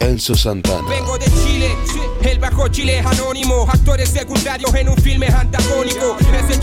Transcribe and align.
Enzo 0.00 0.34
Santana. 0.34 0.86
Vengo 0.86 1.16
de 1.16 1.24
Chile, 1.24 1.74
el 2.22 2.38
bajo 2.38 2.68
Chile 2.68 2.98
es 2.98 3.06
anónimo, 3.06 3.66
actores 3.66 4.10
secundarios 4.10 4.74
en 4.74 4.90
un 4.90 4.96
filme 4.98 5.28
antagónico. 5.28 5.97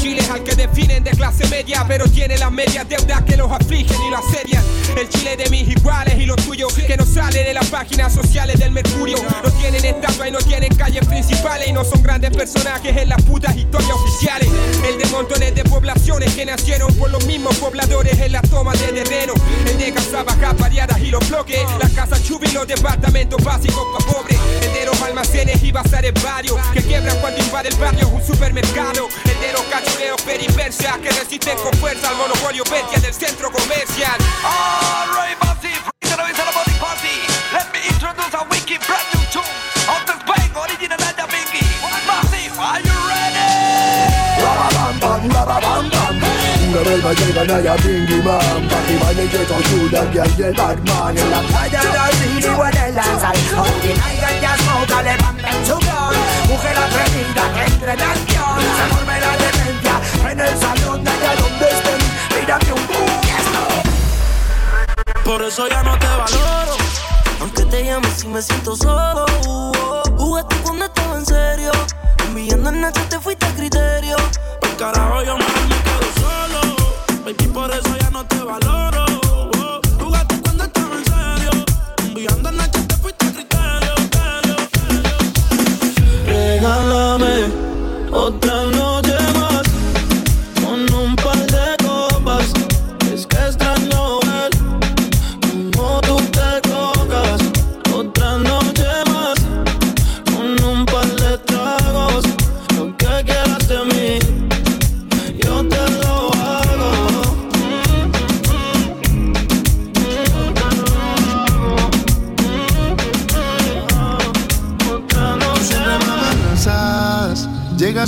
Chile 0.06 0.22
es 0.22 0.30
al 0.30 0.44
que 0.44 0.54
definen 0.54 1.04
de 1.04 1.10
clase 1.10 1.48
media, 1.48 1.84
pero 1.88 2.08
tiene 2.08 2.38
las 2.38 2.52
medias 2.52 2.88
deudas 2.88 3.24
que 3.24 3.36
los 3.36 3.52
afligen 3.52 3.98
y 4.04 4.12
lo 4.12 4.18
asedian. 4.18 4.64
El 4.96 5.10
Chile 5.10 5.36
de 5.36 5.50
mis 5.50 5.68
iguales 5.68 6.20
y 6.20 6.28
los 6.28 6.36
tuyos, 6.46 6.72
que 6.74 6.96
no 6.96 7.04
sale 7.04 7.44
de 7.44 7.56
las 7.56 7.66
páginas 7.72 8.14
sociales 8.14 8.60
del 8.60 8.70
Mercurio. 8.70 9.18
No 9.44 9.52
tienen 9.54 9.84
estatua 9.84 10.28
y 10.28 10.32
no 10.32 10.38
tienen 10.38 10.76
calles 10.76 11.04
principales 11.08 11.70
y 11.70 11.74
no 11.74 11.84
son 11.84 12.04
grandes 12.04 12.38
personajes 12.38 12.96
en 12.96 13.10
las 13.10 13.20
putas 13.24 13.58
historias 13.58 13.94
oficiales. 13.94 14.48
El 14.88 15.00
de 15.00 15.08
montones 15.08 15.56
de 15.56 15.64
poblaciones 15.64 16.36
que 16.36 16.46
nacieron 16.46 16.94
por 16.94 17.10
los 17.10 17.26
mismos 17.26 17.58
pobladores 17.58 18.20
en 18.20 18.34
las 18.34 18.48
tomas 18.48 18.80
de 18.80 19.02
terreno. 19.02 19.34
El 19.68 19.76
de 19.80 19.92
casas 19.92 20.24
bajas 20.24 20.56
variadas 20.60 21.00
y 21.00 21.08
los 21.08 21.28
bloques, 21.28 21.62
las 21.80 21.92
casas 21.94 22.24
chubi 22.24 22.48
y 22.48 22.52
los 22.52 22.68
departamentos 22.68 23.44
básicos 23.44 23.84
pa' 23.98 24.06
pobres. 24.06 24.38
El 24.62 24.72
de 24.72 24.85
los 24.96 25.08
almacenes 25.08 25.62
y 25.64 25.72
bazares 25.72 26.14
varios 26.24 26.58
que 26.74 26.82
quiebran 26.82 27.18
cuando 27.20 27.42
invade 27.42 27.70
el 27.70 27.76
barrio 27.76 28.08
un 28.10 28.26
supermercado. 28.26 29.08
Los 29.54 29.64
cachureos 29.72 30.22
periversias 30.24 30.98
que 30.98 31.10
resisten 31.10 31.58
con 31.60 31.72
fuerza 31.80 32.10
al 32.10 32.18
monopolio 32.18 32.64
bestia 32.70 33.00
del 33.00 33.14
centro 33.14 33.50
comercial. 33.52 34.18
Alright, 34.44 35.38
massive, 35.42 35.80
it's 36.02 36.12
a 36.12 36.18
body 36.18 36.74
party. 36.80 37.16
Let 37.54 37.72
me 37.72 37.80
introduce 37.88 38.34
a 38.34 38.44
wicked 38.50 38.82
brand 38.86 39.08
new 39.14 39.24
tune. 39.32 39.44
Out 39.88 40.10
of 40.10 40.20
Spain, 40.22 40.52
original 40.56 41.00
and 41.00 41.20
a 41.20 41.28
biggie. 41.32 41.66
Massive, 42.06 42.60
are 42.60 42.82
you 42.82 42.96
ready? 43.08 43.76
Bam 45.00 45.30
bam 45.30 45.75
Una 46.76 46.84
belva 46.90 47.14
llegan 47.14 47.50
allá 47.52 47.76
Bingy 47.78 48.22
Man 48.22 48.68
baile 49.02 49.30
que 49.30 49.46
con 49.46 49.64
Julian 49.64 50.12
y 50.14 50.18
el 50.18 50.36
del 50.36 50.54
Batman 50.56 51.18
En 51.18 51.32
la 51.32 51.40
playa 51.40 51.82
del 51.82 52.18
City 52.18 52.48
o 52.50 52.66
en 52.66 52.78
el 52.78 52.96
Lanzal. 52.96 53.38
Aunque 53.56 53.94
caigan 53.94 54.42
ya 54.42 54.58
smoke, 54.58 55.04
levanten 55.04 55.66
su 55.66 55.76
gun 55.76 56.16
Mujer 56.50 56.78
atrevida 56.78 57.54
que 57.54 57.64
entre 57.72 57.94
en 57.94 58.02
acción. 58.02 58.60
Se 58.76 58.86
vuelve 58.94 59.16
la 59.22 59.38
demencia 59.38 59.96
en 60.30 60.40
el 60.42 60.60
salón 60.60 61.02
de 61.02 61.10
allá 61.12 61.36
donde 61.38 61.66
estén. 61.66 62.02
Mírame 62.42 62.74
un 62.74 62.88
boom 62.88 63.24
Por 65.24 65.44
eso 65.44 65.70
ya 65.70 65.82
no 65.82 65.98
te 65.98 66.08
valoro. 66.08 66.76
Aunque 67.40 67.64
te 67.64 67.86
llame 67.86 68.10
si 68.18 68.28
me 68.28 68.42
siento 68.42 68.76
solo 68.76 69.26
Jugaste 70.18 70.56
cuando 70.58 70.60
estaba 70.60 70.65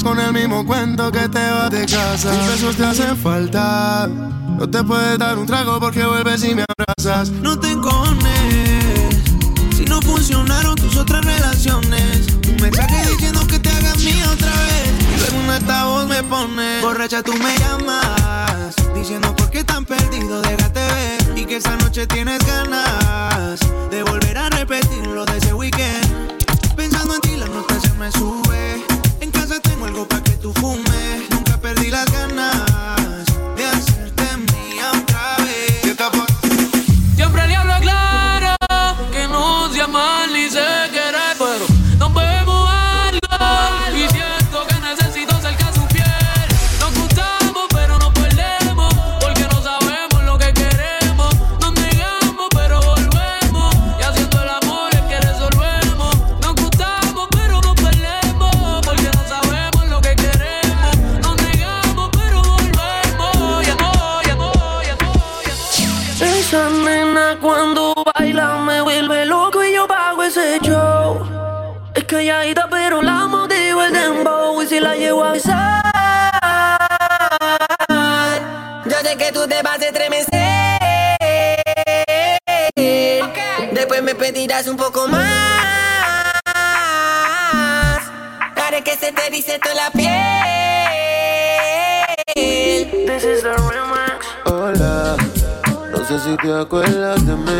con 0.08 0.20
el 0.22 0.32
mismo 0.32 0.66
cuento 0.66 1.12
que 1.12 1.28
te 1.28 1.52
vas 1.52 1.70
de 1.70 1.86
casa. 1.86 2.32
Tus 2.32 2.48
besos 2.48 2.78
te 2.78 2.86
hacen 2.86 3.18
falta. 3.18 4.08
No 4.08 4.70
te 4.70 4.82
puedes 4.82 5.18
dar 5.20 5.38
un 5.38 5.46
trago 5.46 5.82
porque 5.82 6.06
vuelves 6.06 6.46
y 6.46 6.56
me 6.56 6.64
abrazas. 6.64 7.30
No 7.30 7.60
te 7.60 7.72
encones. 7.72 9.16
Si 9.76 9.84
no 9.84 10.02
funcionaron 10.02 10.76
tus 10.76 10.96
otras 10.96 11.26
relaciones. 11.26 12.28
Un 12.48 12.56
mensaje 12.62 13.06
diciendo 13.10 13.46
que 13.48 13.60
te 13.60 13.70
hagas 13.70 13.98
mía 13.98 14.30
otra 14.32 14.52
vez. 14.52 14.94
Y 15.14 15.20
luego 15.20 15.38
un 15.44 15.50
altavoz 15.50 16.08
me 16.08 16.24
pone 16.24 16.82
Borracha 16.82 17.22
tú 17.22 17.34
me 17.34 17.58
llamas. 17.58 18.76
Diciendo 18.96 19.36
por 19.36 19.50
qué 19.50 19.66
tan 19.66 19.84
perdido 19.84 20.42
déjate 20.42 20.80
ver. 20.80 21.38
Y 21.38 21.46
que 21.46 21.58
esa 21.58 21.76
noche 21.76 22.08
tienes 22.08 22.40
ganas 22.46 23.60
calladita 72.08 72.68
pero 72.70 73.02
la 73.02 73.28
motivo 73.28 73.84
el 73.84 73.92
dembow 73.92 74.62
y 74.62 74.68
si 74.68 74.80
la 74.80 74.96
llevo 74.96 75.26
a 75.26 75.34
besar. 75.34 75.84
Yo 78.86 78.98
sé 79.04 79.18
que 79.18 79.32
tú 79.34 79.46
te 79.48 79.62
vas 79.62 79.82
a 79.82 79.86
estremecer. 79.86 80.80
Después 83.74 84.02
me 84.02 84.16
pedirás 84.16 84.68
un 84.68 84.78
poco 84.78 85.08
más. 85.08 85.22
Haré 88.56 88.82
que 88.84 88.96
se 88.96 89.12
te 89.12 89.30
dice 89.30 89.60
toda 89.60 89.76
la 89.76 89.92
piel. 89.92 90.08
This 93.06 93.24
is 93.24 93.42
the 93.44 93.52
remix. 93.52 94.26
Hola, 94.46 95.18
no 95.92 96.06
sé 96.06 96.20
si 96.20 96.38
te 96.38 96.54
acuerdas 96.54 97.26
de 97.26 97.36
mí. 97.36 97.60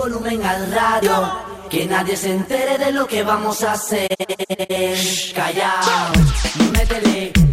volumen 0.00 0.42
al 0.42 0.72
radio. 0.72 1.14
Que 1.68 1.86
nadie 1.86 2.16
se 2.16 2.32
entere 2.32 2.78
de 2.78 2.90
lo 2.90 3.06
que 3.06 3.22
vamos 3.22 3.62
a 3.62 3.72
hacer. 3.72 4.08
Callao, 5.34 6.12
métele. 6.72 7.49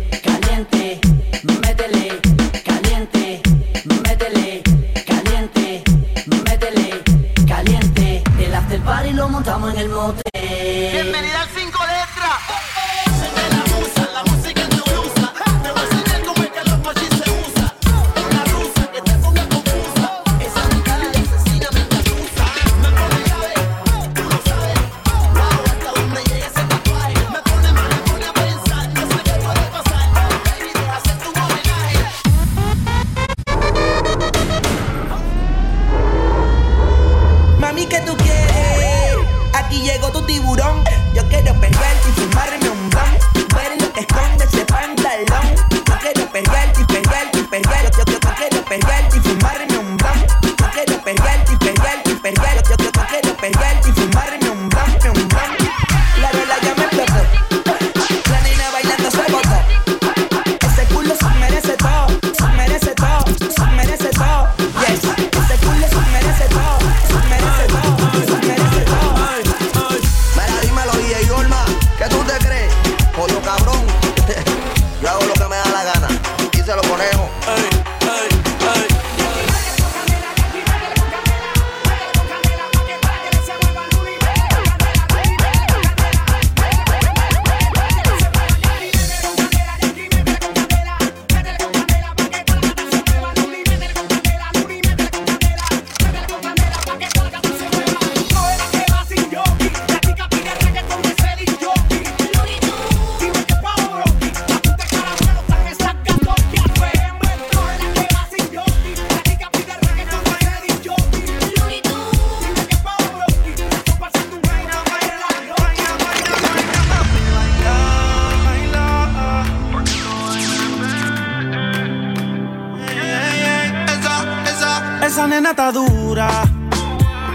atadura. 125.58 126.30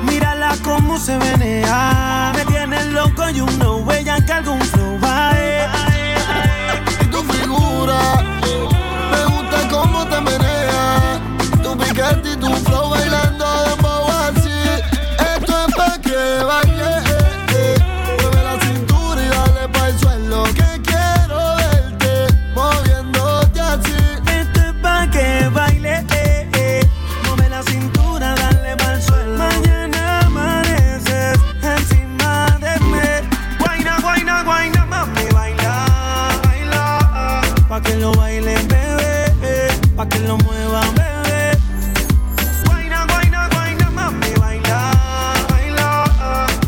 Mírala 0.05 0.55
cómo 0.63 0.97
se 0.97 1.19
menea. 1.19 2.33
Me 2.37 2.45
tiene 2.45 2.85
loco 2.93 3.29
y 3.29 3.41
uno 3.41 3.79
huella 3.79 4.25
que 4.25 4.33
algún 4.33 4.61
flow 4.61 4.97
va. 5.03 5.33
Eh. 5.35 5.67
Tu 7.11 7.21
figura, 7.33 7.99
me 9.11 9.25
gusta 9.27 9.69
cómo 9.69 10.07
te 10.07 10.21
menea. 10.21 11.21
Tu 11.65 11.77
picante 11.77 12.37
Pa' 37.83 37.91
que 37.91 37.97
lo 37.97 38.13
baile, 38.13 38.55
bebé. 38.69 39.69
Pa' 39.97 40.07
que 40.07 40.19
lo 40.21 40.37
mueva, 40.39 40.83
bebé. 40.95 41.59
Guayna, 42.65 43.07
guayna, 43.11 43.49
guayna, 43.53 43.91
mami, 43.91 44.33
baila, 44.39 44.93
baila. 45.51 46.05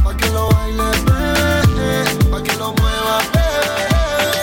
Pa' 0.03 0.17
que 0.17 0.29
lo 0.31 0.49
baile, 0.51 0.91
bebé. 1.07 2.05
Pa' 2.33 2.43
que 2.43 2.53
lo 2.57 2.75
mueva, 2.75 3.19
bebé. 3.33 4.43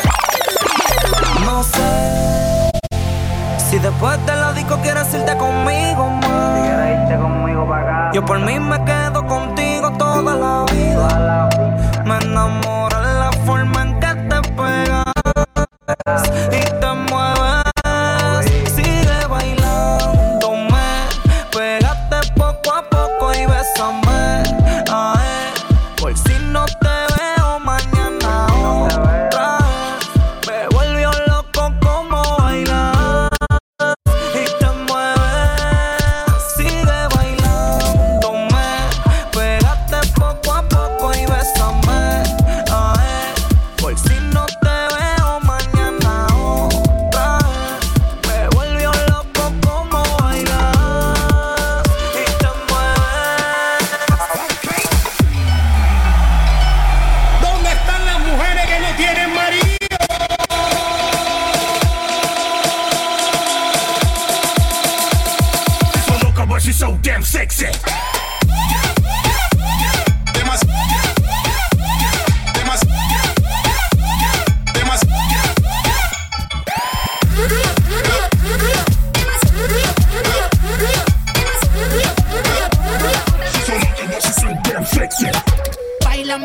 No 1.46 1.62
sé 1.64 2.72
si 3.70 3.78
después 3.78 4.26
de 4.26 4.36
la 4.36 4.54
disco 4.54 4.78
quieres 4.82 5.14
irte 5.14 5.36
conmigo, 5.36 6.10
más. 6.10 6.56
Si 6.56 6.62
quieres 6.62 7.02
irte 7.02 7.16
conmigo 7.18 7.68
pa' 7.68 7.80
acá. 7.82 8.12
Yo 8.14 8.24
por 8.26 8.40
mí 8.40 8.60
me 8.60 8.82
quedo 8.86 9.28
contigo 9.28 9.92
toda 9.98 10.36
la 10.36 10.66
vida. 10.72 10.96
Toda 10.96 11.20
la 11.20 11.50
vida. 11.50 12.04
Me 12.06 12.18
enamoro 12.26 12.81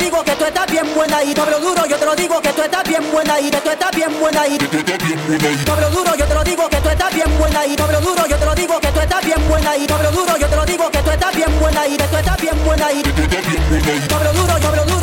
Digo 0.00 0.24
que 0.24 0.32
tú 0.32 0.44
estás 0.46 0.66
bien 0.66 0.86
buena 0.94 1.22
y 1.22 1.34
doble 1.34 1.60
duro, 1.60 1.84
yo 1.86 1.96
te 1.98 2.06
lo 2.06 2.16
digo 2.16 2.40
que 2.40 2.52
tú 2.52 2.62
estás 2.62 2.82
bien 2.84 3.04
buena 3.12 3.38
y 3.38 3.50
que 3.50 3.60
tú 3.60 3.70
estás 3.70 3.90
bien 3.94 4.18
buena 4.18 4.46
y 4.46 4.56
doble 4.58 5.90
duro, 5.90 6.14
yo 6.16 6.26
te 6.26 6.34
lo 6.34 6.42
digo 6.42 6.68
que 6.68 6.76
tú 6.78 6.88
estás 6.88 7.14
bien 7.14 7.38
buena 7.38 7.66
y 7.66 7.76
doble 7.76 8.00
duro, 8.00 8.26
yo 8.26 8.36
te 8.36 8.46
lo 8.46 8.54
digo 8.54 8.80
que 8.80 8.88
tú 8.88 9.00
estás 9.00 9.24
bien 9.24 9.48
buena 9.48 9.76
y 9.76 9.86
doble 9.86 10.10
duro, 10.10 10.36
yo 10.38 10.46
te 10.48 10.56
lo 10.56 10.64
digo 10.64 10.90
que 10.90 11.02
tú 11.02 11.10
estás 11.10 11.36
bien 11.36 11.60
buena 11.60 11.86
y 11.86 11.96
que 11.96 12.04
tú 12.04 12.16
estás 12.16 12.40
bien 12.40 12.64
buena 12.64 12.92
y 12.92 13.02
doble 13.02 14.32
duro, 14.32 14.58
doble 14.58 14.82
duro, 14.90 14.99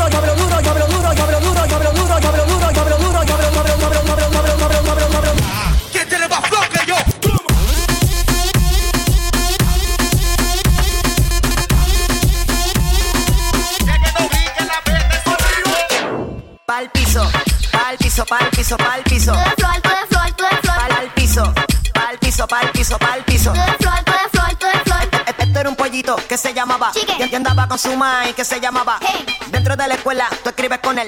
piso, 22.47 22.55
pa'l 22.55 22.71
piso, 22.71 22.97
pa'l 22.97 23.23
piso. 23.25 23.51
Tú 23.53 23.59
de 23.59 23.77
flor, 23.77 24.03
tú 24.05 24.11
de 24.11 24.29
flor, 24.29 24.55
tú 24.57 24.65
de 24.67 24.83
flor. 24.83 25.25
Esto 25.37 25.59
era 25.59 25.69
un 25.69 25.75
pollito 25.75 26.15
que 26.27 26.37
se 26.37 26.53
llamaba 26.53 26.91
Chique. 26.93 27.29
y 27.31 27.35
andaba 27.35 27.67
con 27.67 27.77
su 27.77 27.95
mai 27.95 28.33
que 28.33 28.45
se 28.45 28.59
llamaba 28.59 28.99
Hey. 29.01 29.25
Dentro 29.47 29.75
de 29.75 29.87
la 29.87 29.95
escuela 29.95 30.27
tú 30.43 30.49
escribes 30.49 30.79
con 30.79 30.97
él. 30.99 31.07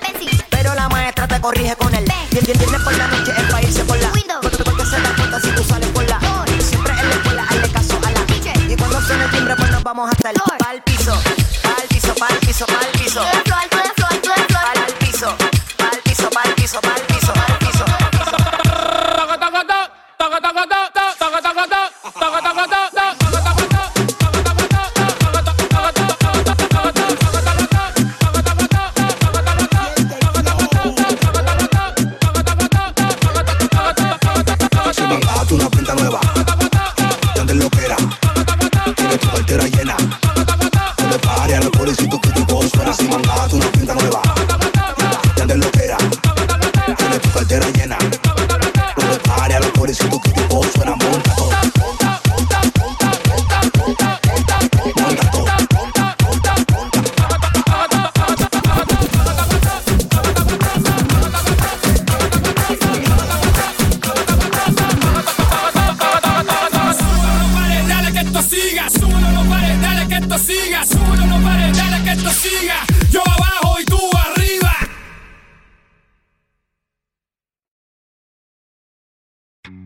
Pero 0.49 0.73
la 0.75 0.89
maestra 0.89 1.27
te 1.27 1.39
corrige 1.39 1.75
con 1.75 1.93
él 1.95 2.05
Ben. 2.05 2.45
Y 2.45 2.51
el 2.51 2.57
viernes 2.57 2.81
por 2.81 2.93
la 2.95 3.07
noche 3.07 3.33
es 3.37 3.43
para 3.51 3.63
irse 3.63 3.83
por 3.85 3.97
la 3.97 4.11
Window. 4.11 4.39
Porque, 4.41 4.63
porque 4.63 4.85
se 4.85 4.99
da 4.99 5.15
cuenta 5.15 5.39
si 5.39 5.51
tú 5.51 5.63
sales 5.63 5.89
por 5.89 6.07
la. 6.09 6.19
Siempre 6.61 6.93
en 6.93 7.09
la 7.09 7.15
escuela 7.15 7.43
hazle 7.49 7.69
caso 7.69 7.97
a 8.05 8.11
la. 8.11 8.19
Y 8.71 8.75
cuando 8.75 9.01
suene 9.01 9.23
el 9.25 9.31
timbre 9.31 9.55
pues 9.55 9.71
nos 9.71 9.83
vamos 9.83 10.09
hasta 10.11 10.31
el. 10.31 10.37
Pa'l 10.59 10.81
piso, 10.83 11.13
pa'l 11.63 11.87
piso, 11.87 12.13
pa'l 12.15 12.37
piso, 12.39 12.65
pa'l 12.65 12.91
piso 13.01 13.21
Tú 13.21 13.37
de 13.37 13.48
tu 39.17 39.27
cartera 39.29 39.67
llena. 39.67 39.95
Se 40.97 41.07
le 41.07 41.19
pare 41.19 41.55
a 41.55 41.59
los 41.61 41.71
policías 41.71 42.19
que 42.21 42.29
te 42.29 42.45
cospara 42.45 42.93
sin 42.93 43.09
mandato 43.09 43.59